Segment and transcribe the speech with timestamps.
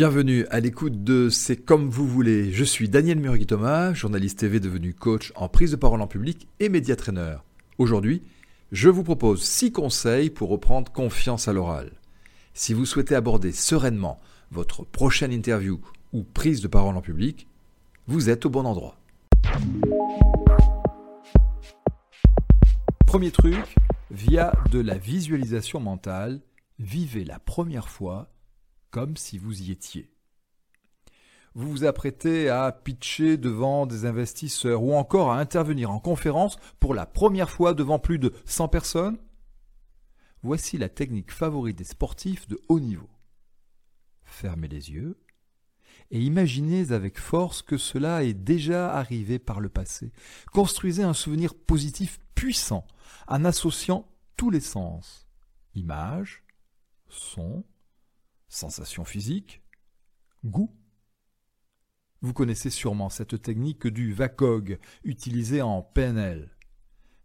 [0.00, 2.52] Bienvenue à l'écoute de C'est comme vous voulez.
[2.52, 6.48] Je suis Daniel Murgui Thomas, journaliste TV devenu coach en prise de parole en public
[6.58, 7.36] et média trainer.
[7.76, 8.22] Aujourd'hui,
[8.72, 11.92] je vous propose 6 conseils pour reprendre confiance à l'oral.
[12.54, 14.18] Si vous souhaitez aborder sereinement
[14.50, 15.78] votre prochaine interview
[16.14, 17.46] ou prise de parole en public,
[18.06, 18.96] vous êtes au bon endroit.
[23.04, 23.76] Premier truc,
[24.10, 26.40] via de la visualisation mentale,
[26.78, 28.30] vivez la première fois
[28.90, 30.10] comme si vous y étiez.
[31.54, 36.94] Vous vous apprêtez à pitcher devant des investisseurs ou encore à intervenir en conférence pour
[36.94, 39.18] la première fois devant plus de 100 personnes?
[40.42, 43.10] Voici la technique favorite des sportifs de haut niveau.
[44.22, 45.18] Fermez les yeux
[46.12, 50.12] et imaginez avec force que cela est déjà arrivé par le passé.
[50.52, 52.86] Construisez un souvenir positif puissant
[53.28, 55.26] en associant tous les sens.
[55.74, 56.42] Images,
[57.08, 57.64] son,
[58.50, 59.62] Sensation physique,
[60.44, 60.76] goût.
[62.20, 66.50] Vous connaissez sûrement cette technique du VACOG utilisée en PNL.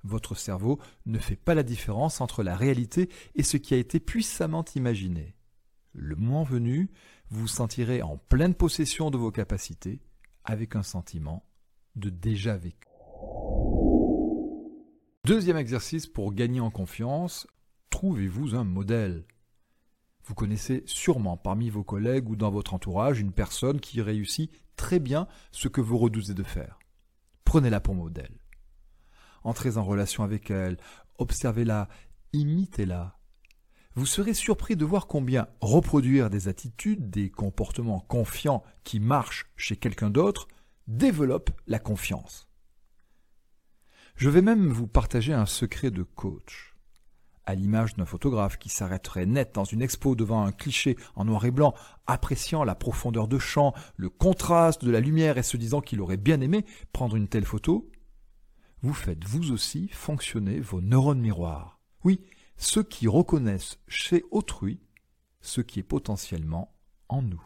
[0.04, 4.00] Votre cerveau ne fait pas la différence entre la réalité et ce qui a été
[4.00, 5.36] puissamment imaginé.
[5.94, 6.92] Le moment venu,
[7.32, 10.02] vous vous sentirez en pleine possession de vos capacités
[10.44, 11.44] avec un sentiment
[11.95, 12.88] de déjà vécu.
[15.23, 17.48] Deuxième exercice pour gagner en confiance,
[17.89, 19.26] trouvez-vous un modèle.
[20.26, 25.00] Vous connaissez sûrement parmi vos collègues ou dans votre entourage une personne qui réussit très
[25.00, 26.80] bien ce que vous redoutez de faire.
[27.44, 28.40] Prenez-la pour modèle.
[29.44, 30.78] Entrez en relation avec elle,
[31.20, 31.88] observez-la,
[32.34, 33.20] imitez-la.
[33.94, 39.78] Vous serez surpris de voir combien reproduire des attitudes, des comportements confiants qui marchent chez
[39.78, 40.48] quelqu'un d'autre
[40.88, 42.50] développe la confiance.
[44.16, 46.75] Je vais même vous partager un secret de coach
[47.46, 51.46] à l'image d'un photographe qui s'arrêterait net dans une expo devant un cliché en noir
[51.46, 51.74] et blanc,
[52.08, 56.17] appréciant la profondeur de champ, le contraste de la lumière et se disant qu'il aurait
[56.17, 57.89] bien aimé prendre une telle photo,
[58.82, 61.80] vous faites vous aussi fonctionner vos neurones miroirs.
[62.04, 62.22] Oui,
[62.58, 64.80] ceux qui reconnaissent chez autrui
[65.42, 66.76] ce qui est potentiellement
[67.10, 67.44] en nous.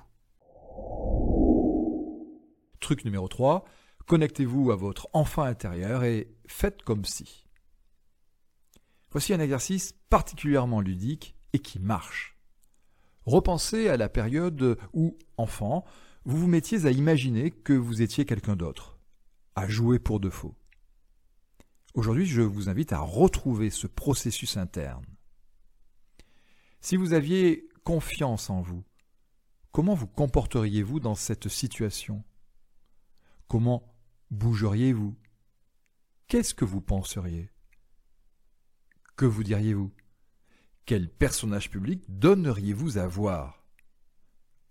[2.79, 3.65] Truc numéro 3,
[4.05, 7.48] connectez-vous à votre enfant intérieur et faites comme si.
[9.11, 12.37] Voici un exercice particulièrement ludique et qui marche.
[13.25, 15.85] Repensez à la période où, enfant,
[16.25, 18.99] vous vous mettiez à imaginer que vous étiez quelqu'un d'autre,
[19.55, 20.55] à jouer pour de faux.
[21.95, 25.05] Aujourd'hui, je vous invite à retrouver ce processus interne.
[26.81, 28.83] Si vous aviez confiance en vous,
[29.71, 32.23] comment vous comporteriez-vous dans cette situation?
[33.47, 33.91] Comment
[34.29, 35.17] bougeriez-vous?
[36.27, 37.49] Qu'est-ce que vous penseriez?
[39.19, 39.91] Que vous diriez-vous?
[40.85, 43.65] Quel personnage public donneriez-vous à voir?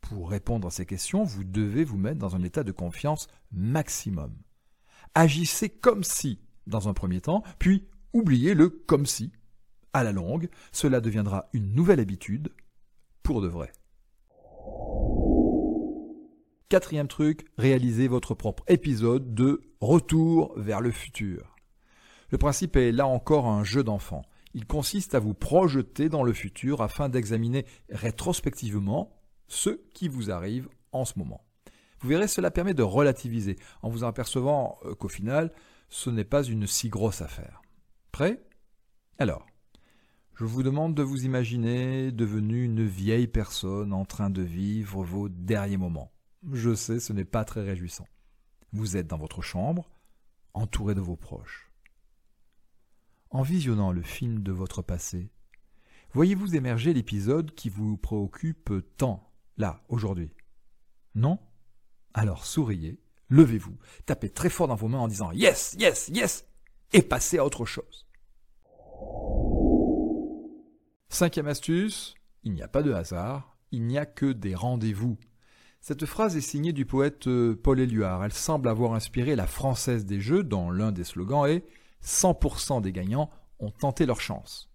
[0.01, 4.35] Pour répondre à ces questions, vous devez vous mettre dans un état de confiance maximum.
[5.15, 9.33] Agissez comme si, dans un premier temps, puis oubliez le comme si.
[9.93, 12.49] À la longue, cela deviendra une nouvelle habitude
[13.23, 13.71] pour de vrai.
[16.71, 21.55] Quatrième truc, réalisez votre propre épisode de Retour vers le futur.
[22.31, 24.23] Le principe est là encore un jeu d'enfant.
[24.59, 30.69] Il consiste à vous projeter dans le futur afin d'examiner rétrospectivement ce qui vous arrive
[30.91, 31.47] en ce moment.
[32.01, 35.53] Vous verrez, cela permet de relativiser en vous apercevant euh, qu'au final,
[35.91, 37.63] ce n'est pas une si grosse affaire.
[38.11, 38.45] Prêt?
[39.21, 39.47] Alors,
[40.35, 45.29] je vous demande de vous imaginer devenu une vieille personne en train de vivre vos
[45.29, 46.11] derniers moments.
[46.51, 48.09] Je sais, ce n'est pas très réjouissant.
[48.73, 49.89] Vous êtes dans votre chambre,
[50.53, 51.68] entouré de vos proches
[53.31, 55.31] en visionnant le film de votre passé,
[56.13, 60.33] voyez-vous émerger l'épisode qui vous préoccupe tant, là, aujourd'hui?
[61.15, 61.39] Non?
[62.15, 66.45] Alors souriez, levez-vous, tapez très fort dans vos mains en disant Yes, yes, yes
[66.93, 68.07] et passez à autre chose.
[71.11, 72.15] Cinquième astuce,
[72.45, 75.19] il n'y a pas de hasard, il n'y a que des rendez-vous.
[75.81, 78.25] Cette phrase est signée du poète euh, Paul Éluard.
[78.25, 81.65] Elle semble avoir inspiré la Française des Jeux, dont l'un des slogans est
[82.05, 84.71] 100% des gagnants ont tenté leur chance.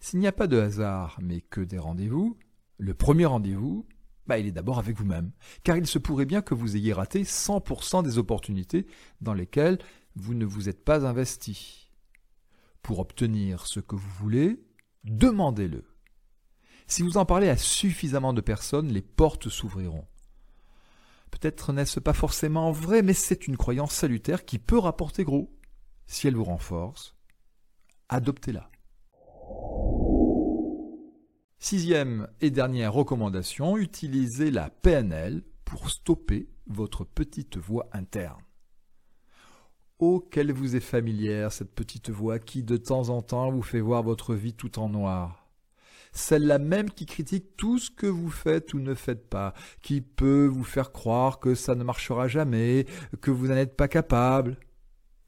[0.00, 2.36] S'il n'y a pas de hasard, mais que des rendez-vous,
[2.78, 3.86] le premier rendez-vous,
[4.26, 5.32] bah, il est d'abord avec vous-même,
[5.62, 8.86] car il se pourrait bien que vous ayez raté 100% des opportunités
[9.20, 9.78] dans lesquelles
[10.14, 11.90] vous ne vous êtes pas investi.
[12.82, 14.60] Pour obtenir ce que vous voulez,
[15.04, 15.84] demandez-le.
[16.86, 20.06] Si vous en parlez à suffisamment de personnes, les portes s'ouvriront.
[21.30, 25.52] Peut-être n'est-ce pas forcément vrai, mais c'est une croyance salutaire qui peut rapporter gros
[26.06, 27.14] si elle vous renforce,
[28.08, 28.70] adoptez-la.
[31.58, 38.42] Sixième et dernière recommandation, utilisez la PNL pour stopper votre petite voix interne.
[39.98, 43.80] Oh, qu'elle vous est familière, cette petite voix qui de temps en temps vous fait
[43.80, 45.48] voir votre vie tout en noir.
[46.12, 50.46] Celle-là même qui critique tout ce que vous faites ou ne faites pas, qui peut
[50.46, 52.86] vous faire croire que ça ne marchera jamais,
[53.20, 54.58] que vous n'en êtes pas capable.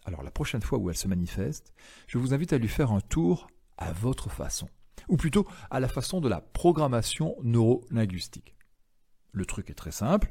[0.08, 1.74] Alors la prochaine fois où elle se manifeste,
[2.06, 3.46] je vous invite à lui faire un tour
[3.76, 4.66] à votre façon,
[5.06, 8.56] ou plutôt à la façon de la programmation neurolinguistique.
[9.32, 10.30] Le truc est très simple,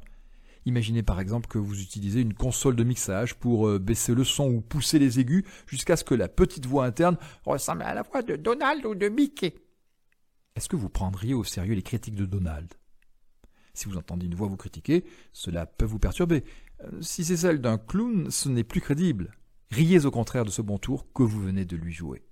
[0.65, 4.49] Imaginez par exemple que vous utilisez une console de mixage pour euh, baisser le son
[4.49, 7.15] ou pousser les aigus jusqu'à ce que la petite voix interne
[7.45, 9.55] ressemble à la voix de Donald ou de Mickey.
[10.57, 12.73] Est-ce que vous prendriez au sérieux les critiques de Donald?
[13.75, 16.43] Si vous entendez une voix vous critiquer, cela peut vous perturber.
[16.83, 19.36] Euh, si c'est celle d'un clown, ce n'est plus crédible.
[19.71, 22.23] Riez au contraire de ce bon tour que vous venez de lui jouer.